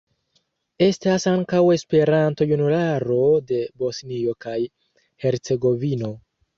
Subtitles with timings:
[0.85, 3.21] Estas ankaŭ Esperanto-Junularo
[3.53, 4.59] de Bosnio kaj
[5.25, 6.17] Hercegovino.